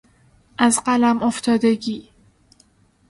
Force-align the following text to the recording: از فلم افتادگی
از 0.57 0.79
فلم 0.79 1.23
افتادگی 1.23 2.09